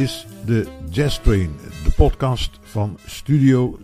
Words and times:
Is 0.00 0.26
de 0.46 0.66
Jazz 0.90 1.20
Train, 1.20 1.50
de 1.84 1.92
podcast 1.96 2.58
van 2.62 2.98
Studio 3.06 3.78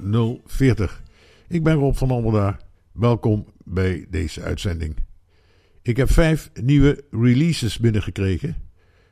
040. 0.47 1.03
Ik 1.49 1.63
ben 1.63 1.75
Rob 1.75 1.95
van 1.95 2.11
Almelaar. 2.11 2.61
Welkom 2.93 3.47
bij 3.65 4.07
deze 4.11 4.43
uitzending. 4.43 4.97
Ik 5.83 5.97
heb 5.97 6.11
vijf 6.11 6.51
nieuwe 6.63 7.05
releases 7.11 7.79
binnengekregen 7.79 8.57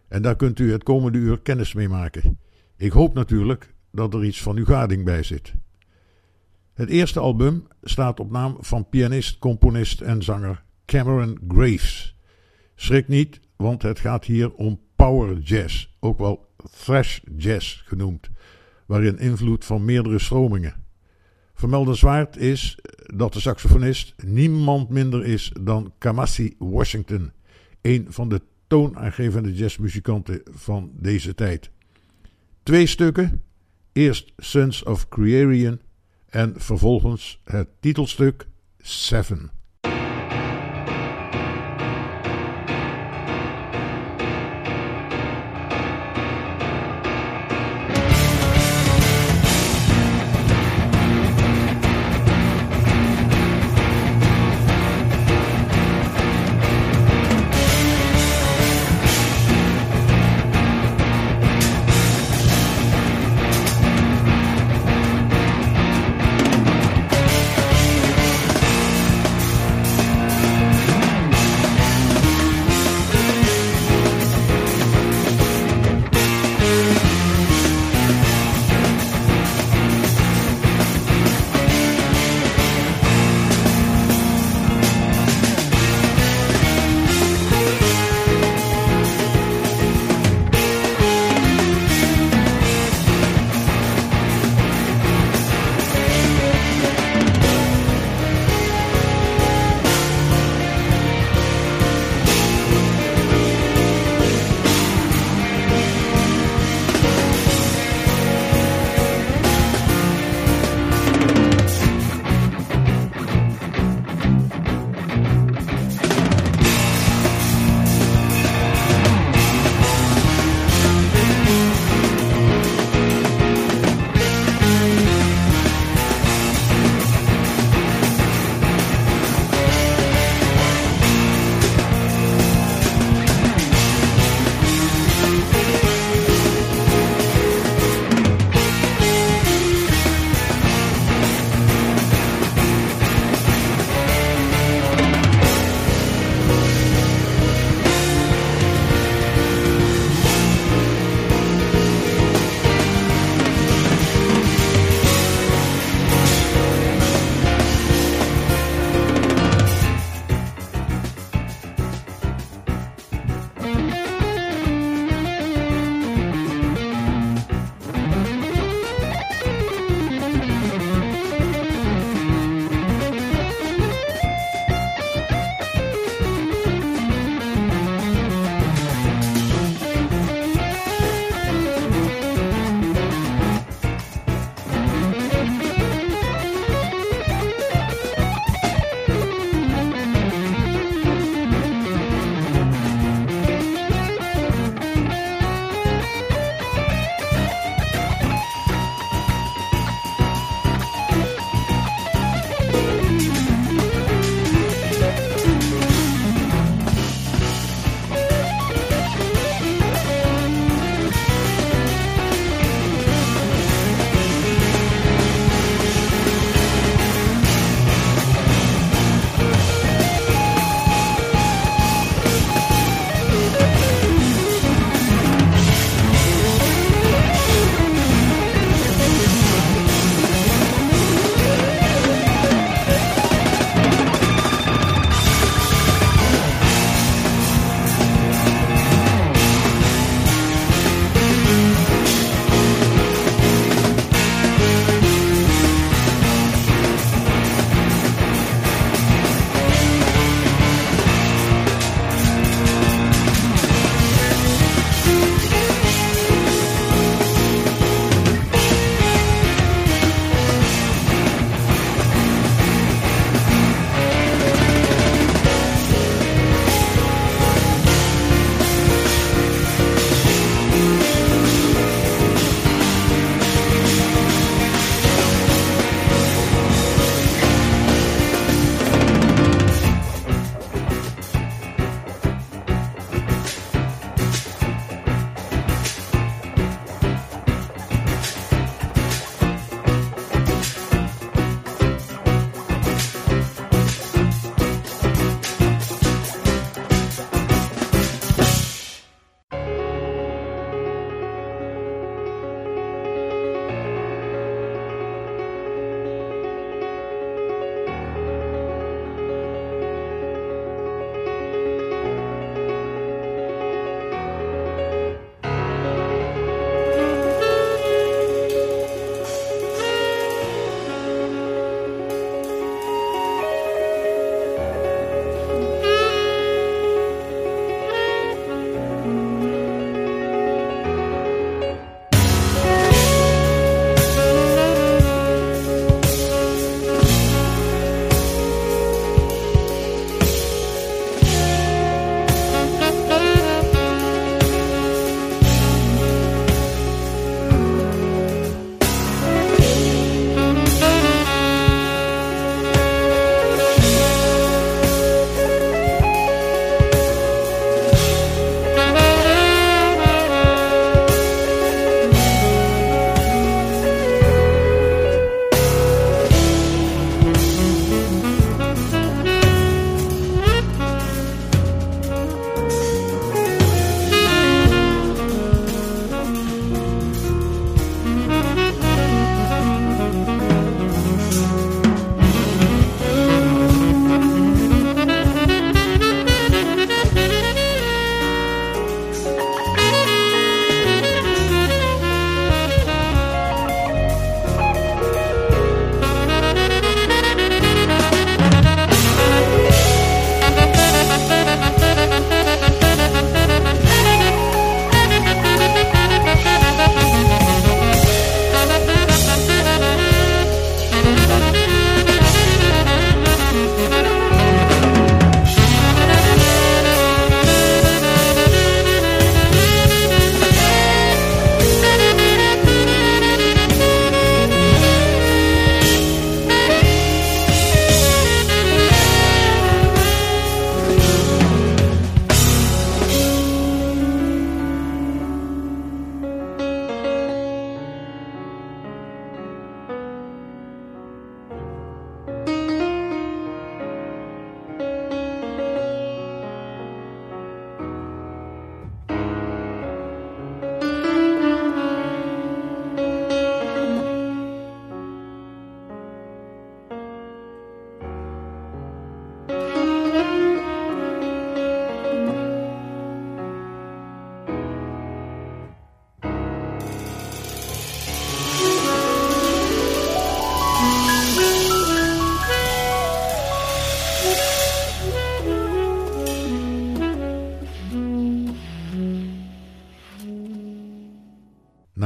en 0.09 0.23
daar 0.23 0.37
kunt 0.37 0.59
u 0.59 0.73
het 0.73 0.83
komende 0.83 1.19
uur 1.19 1.41
kennis 1.41 1.75
mee 1.75 1.89
maken. 1.89 2.39
Ik 2.77 2.93
hoop 2.93 3.15
natuurlijk 3.15 3.75
dat 3.93 4.15
er 4.15 4.25
iets 4.25 4.43
van 4.43 4.57
uw 4.57 4.65
gading 4.65 5.05
bij 5.05 5.23
zit. 5.23 5.55
Het 6.75 6.89
eerste 6.89 7.21
album 7.21 7.67
staat 7.83 8.21
op 8.21 8.31
naam 8.31 8.57
van 8.61 8.89
pianist, 8.89 9.39
componist 9.39 10.01
en 10.01 10.23
zanger 10.23 10.65
Cameron 10.87 11.39
Graves. 11.49 12.17
Schrik 12.75 13.09
niet, 13.09 13.41
want 13.57 13.83
het 13.83 13.99
gaat 13.99 14.25
hier 14.25 14.55
om 14.55 14.81
power 14.97 15.39
jazz, 15.39 15.89
ook 16.01 16.19
wel 16.19 16.53
thrash 16.71 17.21
jazz 17.37 17.83
genoemd, 17.85 18.31
waarin 18.87 19.19
invloed 19.19 19.65
van 19.65 19.85
meerdere 19.85 20.19
stromingen. 20.19 20.85
Vermeldenswaard 21.55 22.37
is 22.37 22.79
dat 23.15 23.33
de 23.33 23.41
saxofonist 23.41 24.15
niemand 24.25 24.89
minder 24.89 25.25
is 25.25 25.53
dan 25.61 25.93
Kamasi 25.99 26.55
Washington, 26.59 27.33
een 27.81 28.07
van 28.09 28.29
de 28.29 28.41
toonaangevende 28.67 29.55
jazzmuzikanten 29.55 30.43
van 30.51 30.91
deze 30.95 31.35
tijd. 31.35 31.71
Twee 32.63 32.87
stukken, 32.87 33.43
eerst 33.93 34.33
Sons 34.37 34.83
of 34.83 35.09
Crearian 35.09 35.81
en 36.29 36.55
vervolgens 36.57 37.41
het 37.45 37.69
titelstuk 37.81 38.47
Seven. 38.79 39.51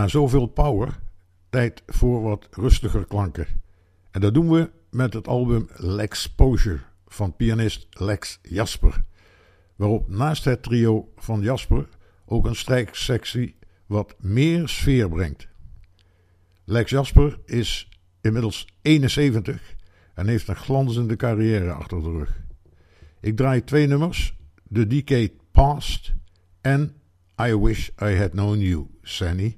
Zoveel 0.08 0.46
power, 0.46 0.98
tijd 1.50 1.82
voor 1.86 2.22
wat 2.22 2.48
rustiger 2.50 3.06
klanken. 3.06 3.46
En 4.10 4.20
dat 4.20 4.34
doen 4.34 4.50
we 4.50 4.70
met 4.90 5.12
het 5.12 5.28
album 5.28 5.68
Lexposure 5.76 6.80
van 7.06 7.36
pianist 7.36 7.86
Lex 7.90 8.38
Jasper. 8.42 9.04
Waarop 9.76 10.08
naast 10.08 10.44
het 10.44 10.62
trio 10.62 11.12
van 11.16 11.40
Jasper 11.40 11.88
ook 12.26 12.46
een 12.46 12.56
strijksectie 12.56 13.56
wat 13.86 14.14
meer 14.18 14.68
sfeer 14.68 15.08
brengt. 15.08 15.48
Lex 16.64 16.90
Jasper 16.90 17.38
is 17.44 17.88
inmiddels 18.20 18.66
71 18.82 19.74
en 20.14 20.26
heeft 20.26 20.48
een 20.48 20.56
glanzende 20.56 21.16
carrière 21.16 21.72
achter 21.72 22.02
de 22.02 22.10
rug. 22.10 22.40
Ik 23.20 23.36
draai 23.36 23.64
twee 23.64 23.86
nummers: 23.86 24.36
The 24.72 24.86
Decade 24.86 25.32
Past 25.52 26.12
en 26.60 26.92
I 27.42 27.56
Wish 27.56 27.88
I 28.02 28.16
Had 28.16 28.30
Known 28.30 28.58
You, 28.58 28.86
Sanny. 29.02 29.56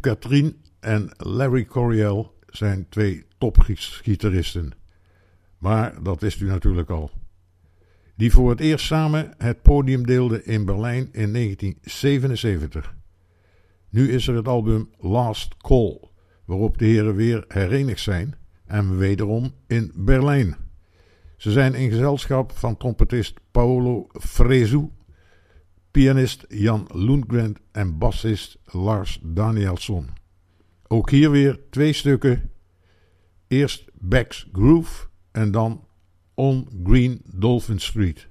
Catherine 0.00 0.54
en 0.80 1.10
Larry 1.16 1.64
Coryell 1.64 2.26
zijn 2.46 2.86
twee 2.88 3.26
topgitaristen. 3.38 4.72
Maar 5.58 6.02
dat 6.02 6.20
wist 6.20 6.40
u 6.40 6.46
natuurlijk 6.46 6.90
al. 6.90 7.10
Die 8.16 8.32
voor 8.32 8.50
het 8.50 8.60
eerst 8.60 8.86
samen 8.86 9.34
het 9.38 9.62
podium 9.62 10.06
deelden 10.06 10.46
in 10.46 10.64
Berlijn 10.64 11.08
in 11.12 11.32
1977. 11.32 12.94
Nu 13.88 14.12
is 14.12 14.28
er 14.28 14.34
het 14.34 14.48
album 14.48 14.90
Last 14.98 15.56
Call, 15.56 16.00
waarop 16.44 16.78
de 16.78 16.84
heren 16.84 17.14
weer 17.14 17.44
herenigd 17.48 18.00
zijn 18.00 18.34
en 18.66 18.96
wederom 18.96 19.54
in 19.66 19.92
Berlijn. 19.94 20.56
Ze 21.36 21.50
zijn 21.50 21.74
in 21.74 21.90
gezelschap 21.90 22.52
van 22.52 22.76
trompetist 22.76 23.40
Paolo 23.50 24.06
Fresu, 24.12 24.88
pianist 25.90 26.44
Jan 26.48 26.86
Lundgren 26.92 27.56
en 27.72 27.98
bassist 27.98 28.58
Lars 28.64 29.18
Danielsson. 29.22 30.08
Ook 30.86 31.10
hier 31.10 31.30
weer 31.30 31.60
twee 31.70 31.92
stukken. 31.92 32.50
Eerst 33.48 33.84
Back's 33.94 34.48
Groove 34.52 35.06
en 35.30 35.50
dan 35.50 35.84
On 36.34 36.68
Green 36.84 37.20
Dolphin 37.24 37.78
Street. 37.78 38.28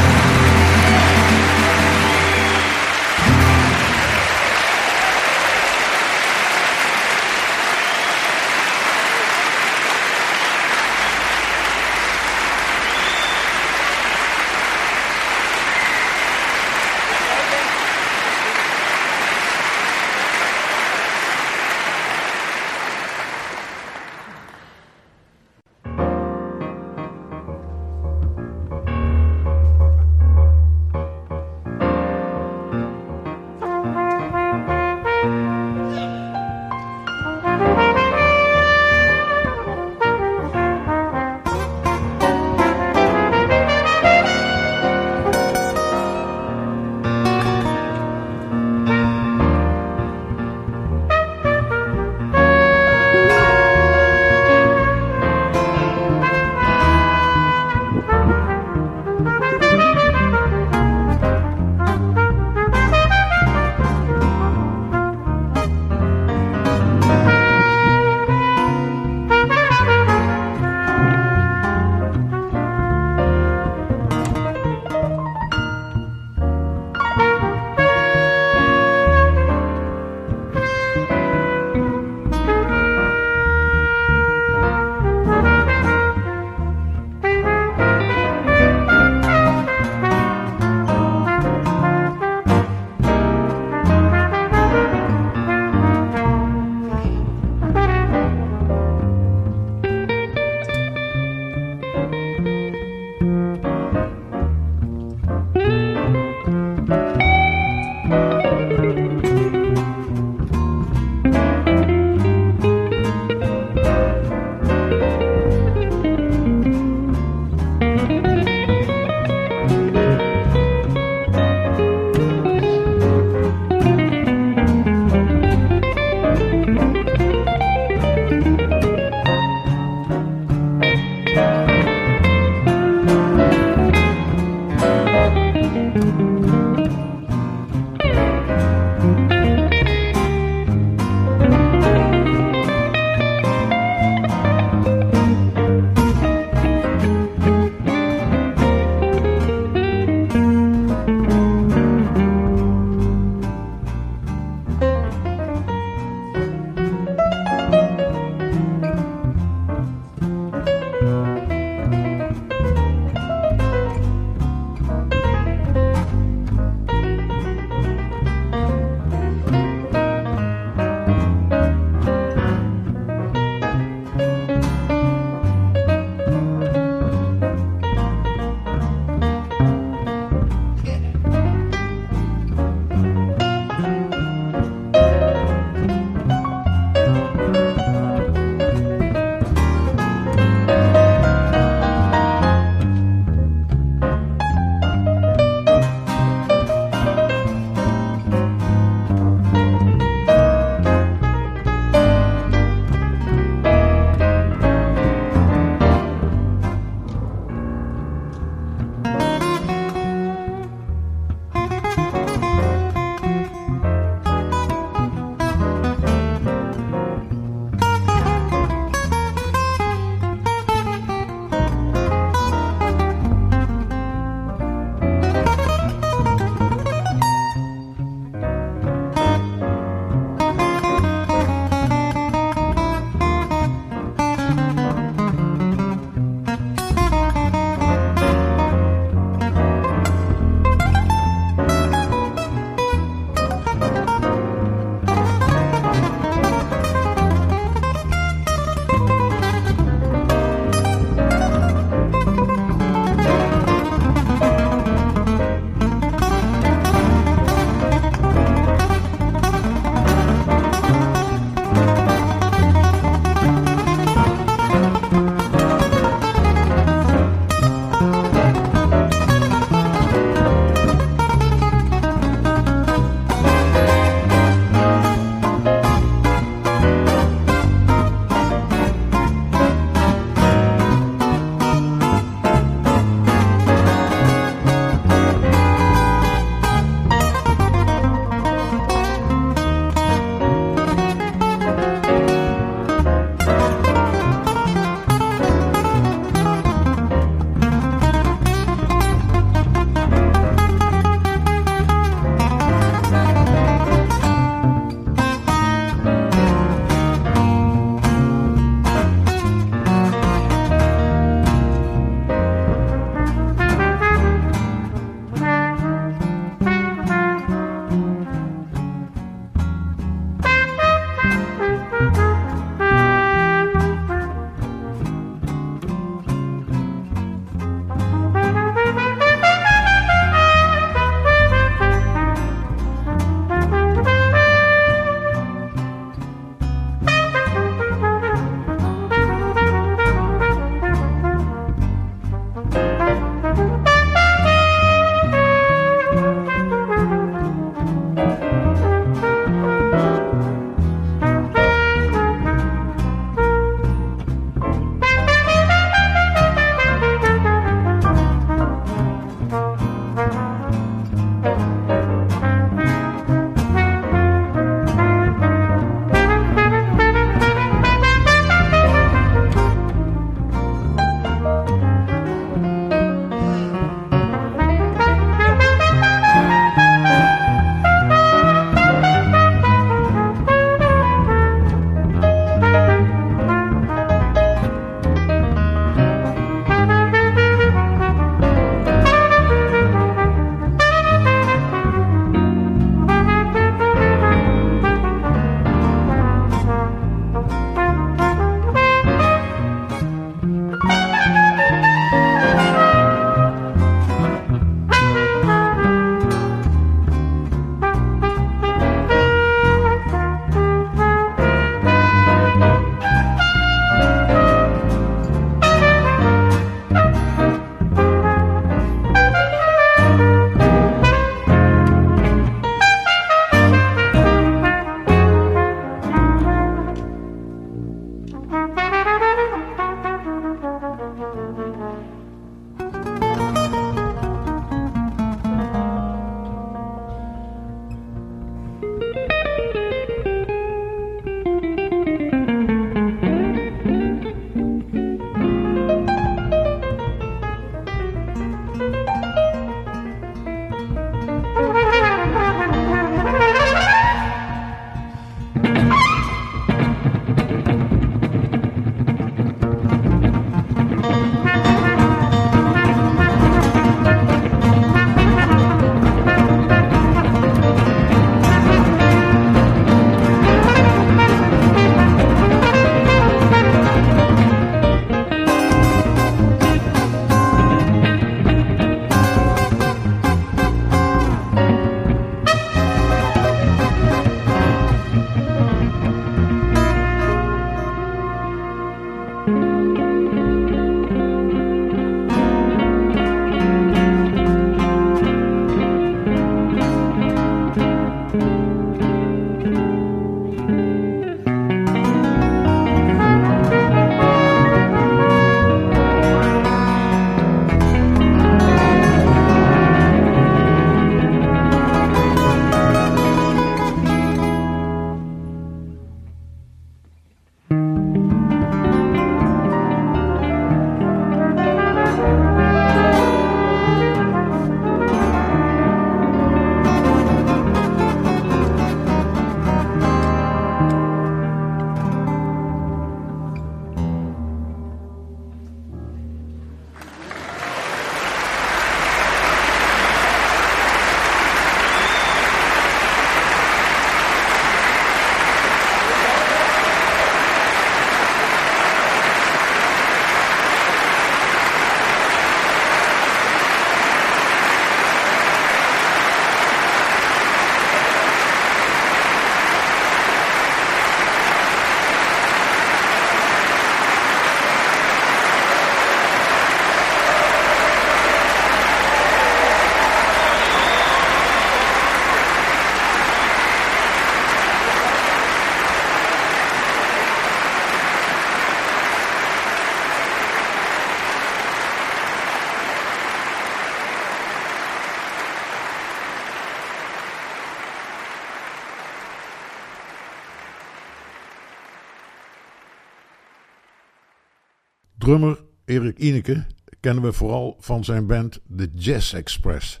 Drummer 595.24 595.64
Erik 595.84 596.18
Ineke 596.18 596.66
kennen 597.00 597.22
we 597.22 597.32
vooral 597.32 597.76
van 597.80 598.04
zijn 598.04 598.26
band 598.26 598.60
The 598.76 598.90
Jazz 598.94 599.34
Express. 599.34 600.00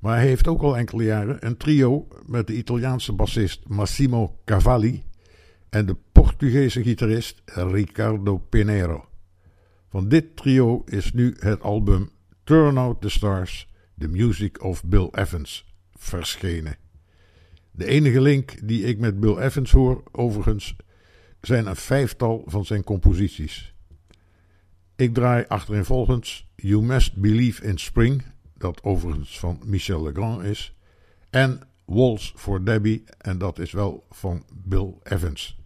Maar 0.00 0.16
hij 0.16 0.26
heeft 0.26 0.48
ook 0.48 0.62
al 0.62 0.76
enkele 0.76 1.04
jaren 1.04 1.46
een 1.46 1.56
trio 1.56 2.08
met 2.26 2.46
de 2.46 2.56
Italiaanse 2.56 3.12
bassist 3.12 3.68
Massimo 3.68 4.38
Cavalli 4.44 5.02
en 5.70 5.86
de 5.86 5.96
Portugese 6.12 6.82
gitarist 6.82 7.42
Ricardo 7.44 8.38
Pinheiro. 8.38 9.08
Van 9.88 10.08
dit 10.08 10.36
trio 10.36 10.82
is 10.84 11.12
nu 11.12 11.36
het 11.38 11.62
album 11.62 12.10
Turn 12.44 12.76
Out 12.76 13.00
the 13.00 13.08
Stars, 13.08 13.68
The 13.98 14.08
Music 14.08 14.62
of 14.62 14.84
Bill 14.84 15.08
Evans 15.12 15.74
verschenen. 15.92 16.76
De 17.70 17.86
enige 17.86 18.20
link 18.20 18.68
die 18.68 18.82
ik 18.82 18.98
met 18.98 19.20
Bill 19.20 19.36
Evans 19.36 19.70
hoor, 19.70 20.02
overigens, 20.10 20.76
zijn 21.40 21.66
een 21.66 21.76
vijftal 21.76 22.42
van 22.46 22.64
zijn 22.64 22.84
composities. 22.84 23.71
Ik 25.02 25.14
draai 25.14 25.44
achtereenvolgens 25.48 26.48
You 26.56 26.82
Must 26.82 27.16
Believe 27.16 27.64
in 27.64 27.78
Spring, 27.78 28.22
dat 28.56 28.82
overigens 28.82 29.38
van 29.38 29.60
Michel 29.64 30.02
Legrand 30.02 30.42
is, 30.42 30.74
en 31.30 31.60
Waltz 31.84 32.32
for 32.36 32.64
Debbie, 32.64 33.04
en 33.18 33.38
dat 33.38 33.58
is 33.58 33.72
wel 33.72 34.06
van 34.10 34.44
Bill 34.52 34.94
Evans. 35.02 35.61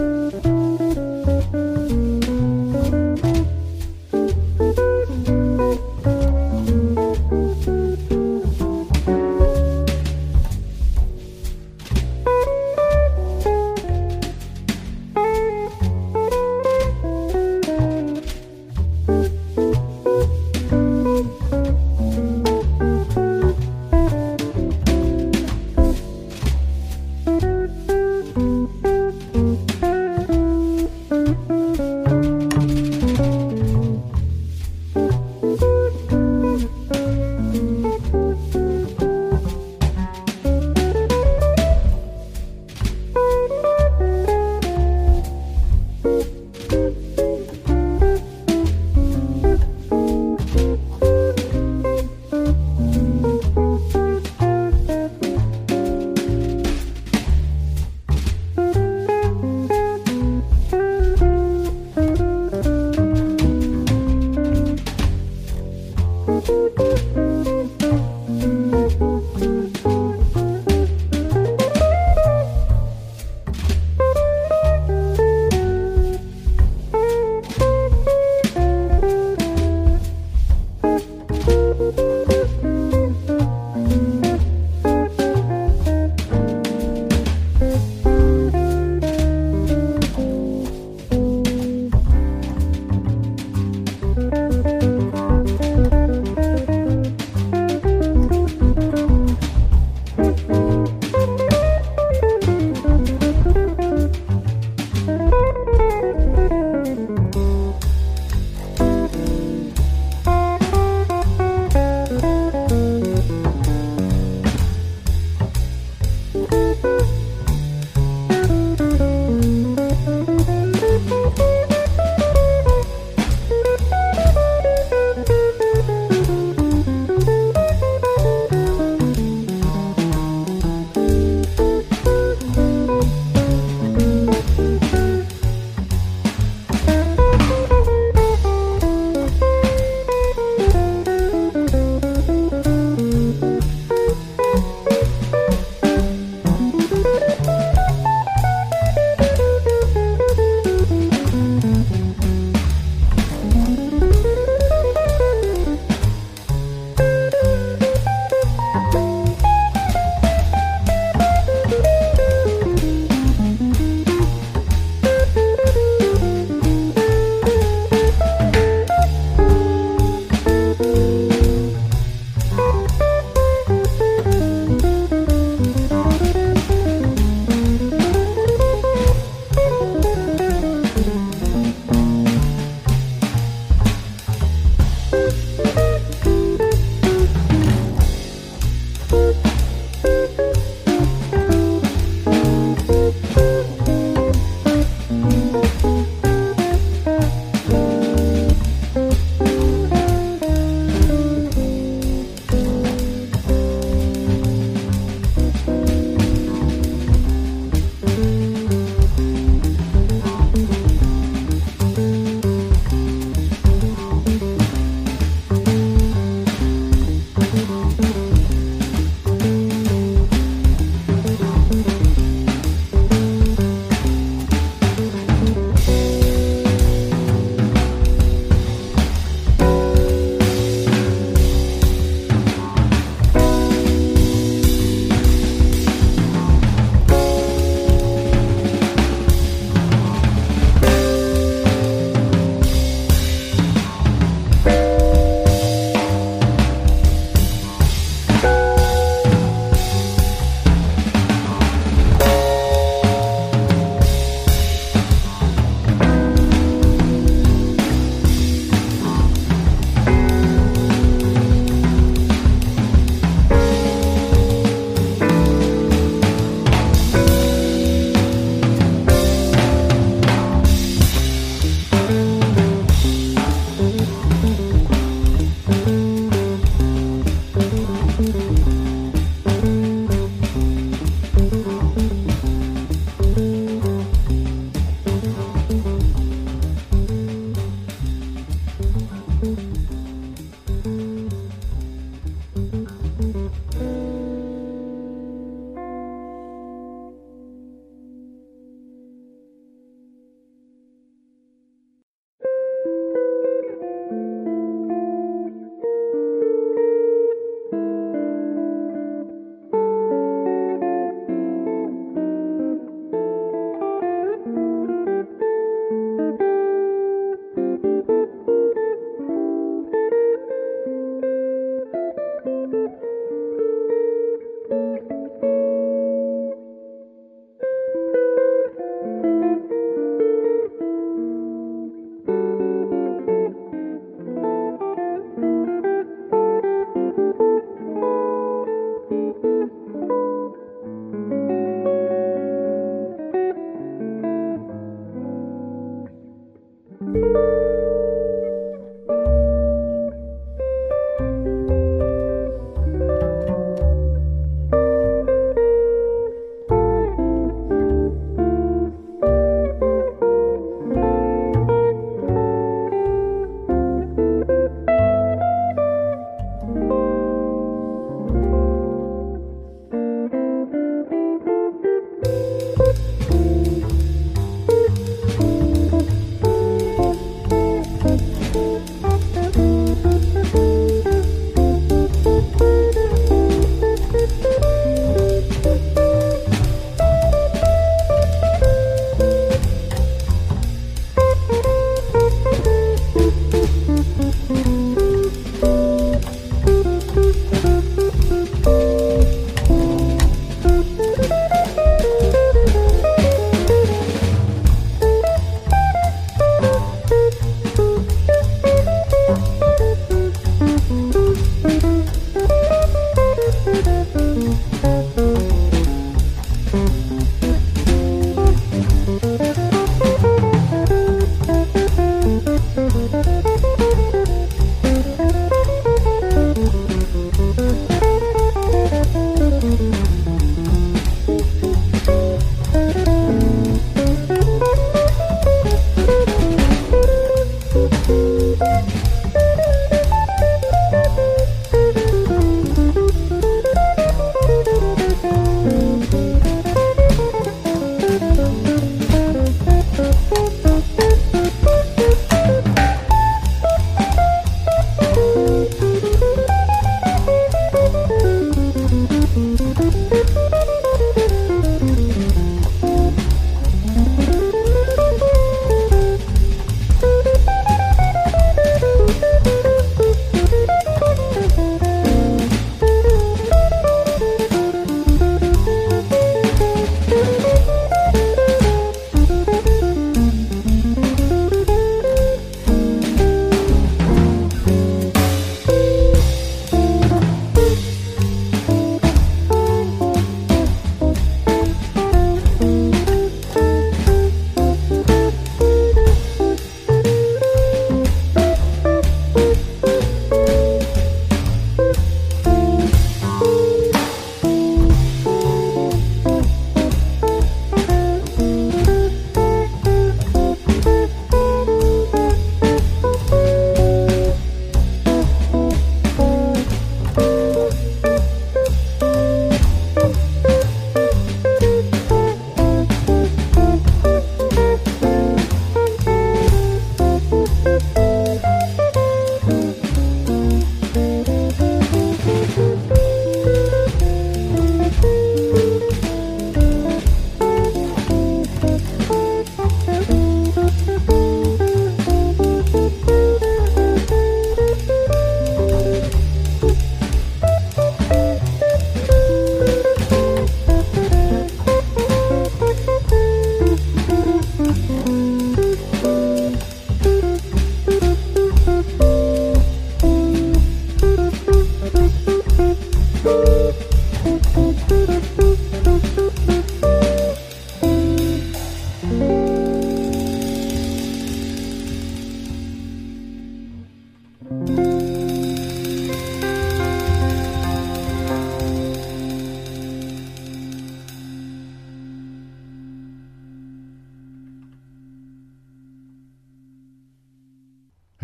Música 0.00 0.49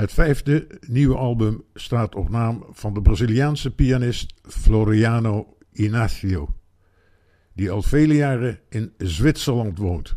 Het 0.06 0.14
vijfde 0.14 0.66
nieuwe 0.86 1.16
album 1.16 1.64
staat 1.74 2.14
op 2.14 2.28
naam 2.28 2.64
van 2.70 2.94
de 2.94 3.02
Braziliaanse 3.02 3.74
pianist 3.74 4.34
Floriano 4.42 5.56
Inácio, 5.72 6.54
die 7.52 7.70
al 7.70 7.82
vele 7.82 8.14
jaren 8.14 8.58
in 8.68 8.92
Zwitserland 8.98 9.78
woont. 9.78 10.16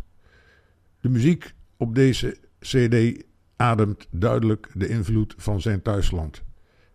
De 1.00 1.10
muziek 1.10 1.54
op 1.78 1.96
deze 1.96 2.38
CD 2.60 3.24
ademt 3.56 4.08
duidelijk 4.12 4.70
de 4.74 4.88
invloed 4.88 5.34
van 5.38 5.62
zijn 5.62 5.82
thuisland. 5.82 6.44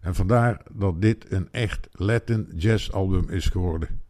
En 0.00 0.14
vandaar 0.14 0.62
dat 0.72 1.02
dit 1.02 1.32
een 1.32 1.48
echt 1.50 1.88
Latin 1.92 2.52
jazz 2.56 2.90
album 2.90 3.28
is 3.28 3.46
geworden. 3.46 4.00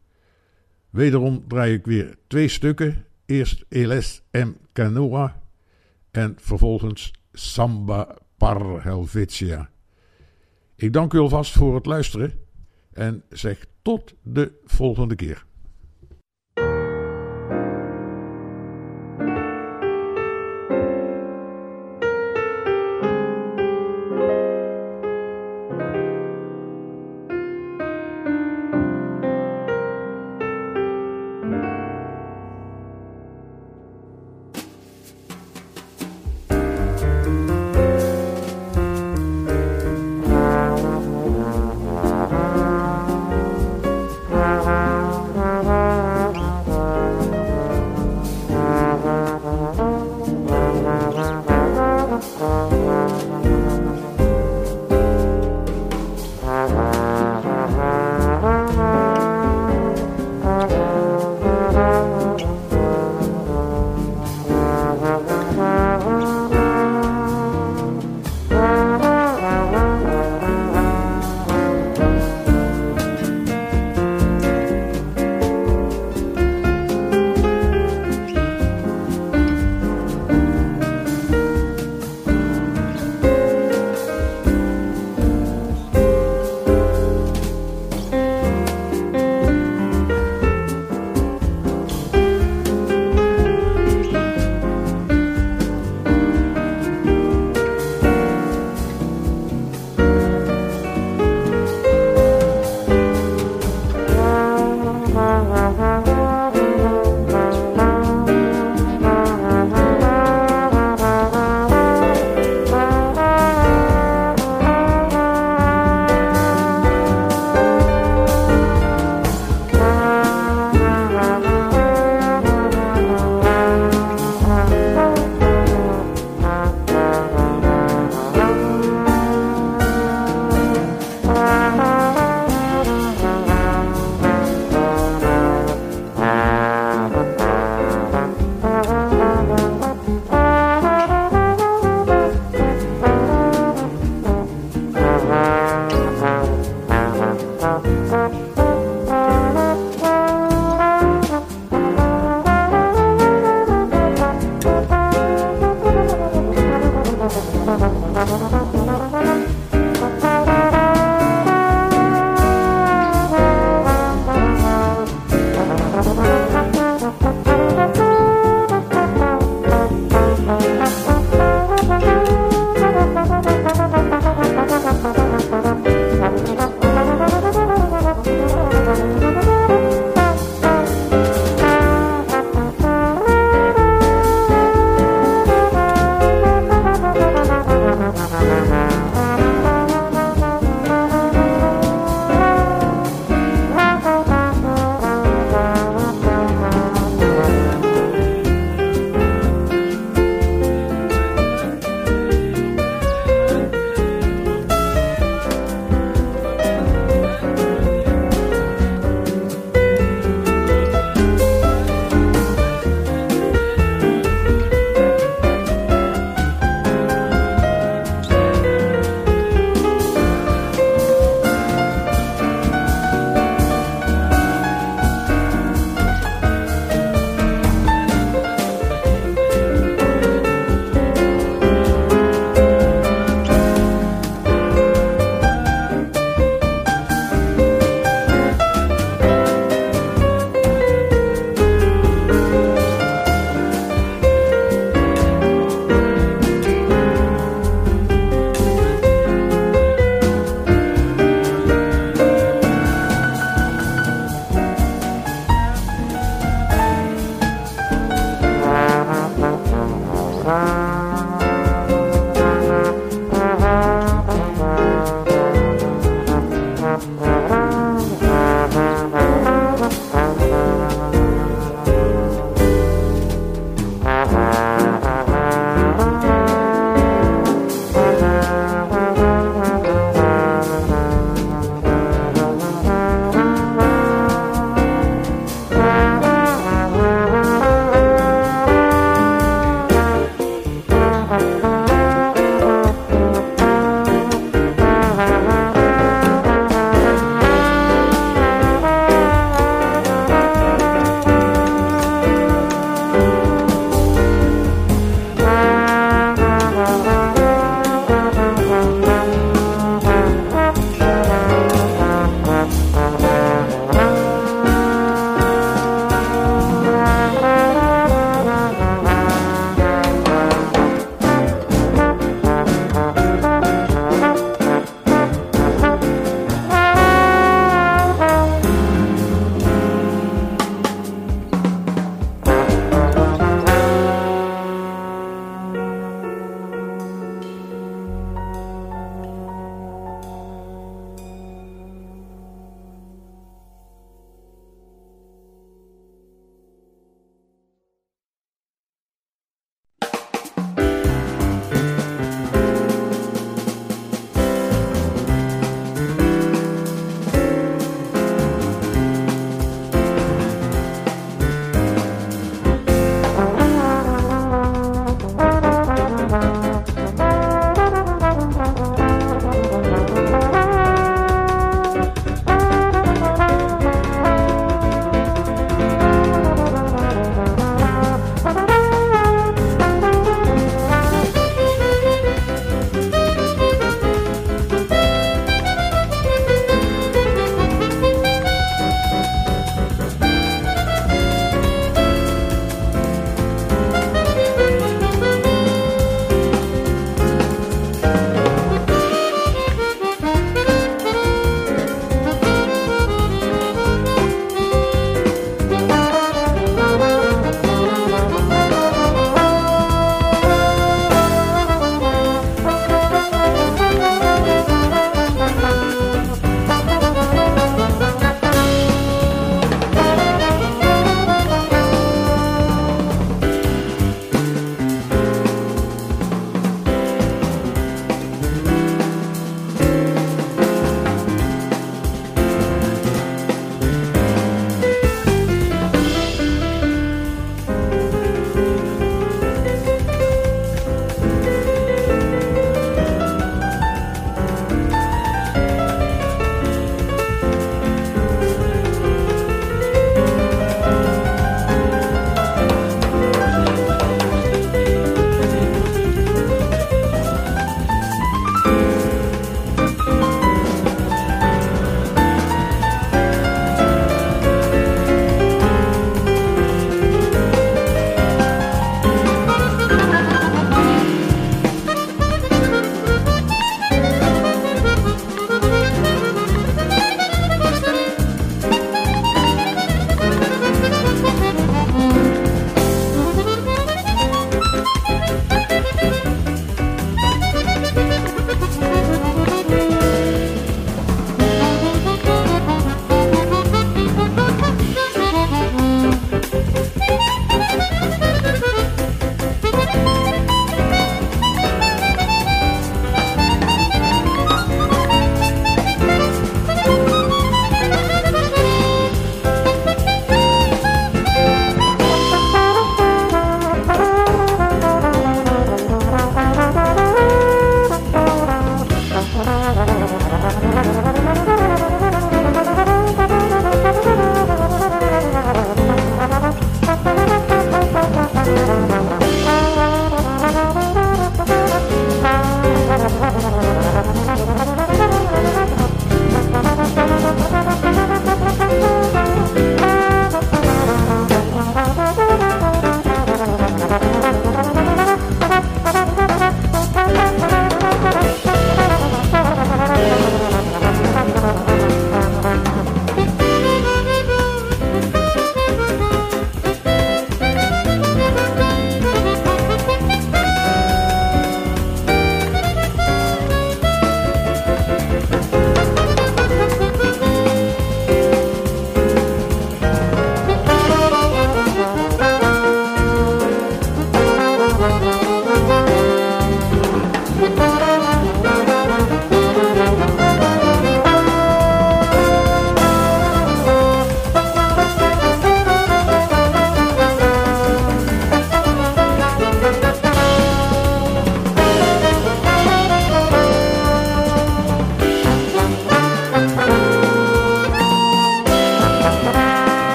Wederom 0.91 1.45
draai 1.49 1.75
ik 1.75 1.87
weer 1.87 2.17
twee 2.27 2.49
stukken. 2.49 3.05
Eerst 3.27 3.65
Eles 3.69 4.23
M. 4.31 4.53
Canoa 4.73 5.43
en 6.11 6.37
vervolgens 6.39 7.13
Samba 7.33 8.23
Par 8.37 8.85
Helvetia. 8.85 9.71
Ik 10.77 10.93
dank 10.93 11.13
u 11.13 11.19
alvast 11.19 11.53
voor 11.53 11.75
het 11.75 11.87
luisteren 11.87 12.33
en 12.93 13.23
zeg 13.29 13.67
tot 13.83 14.15
de 14.23 14.53
volgende 14.65 15.15
keer. 15.15 15.45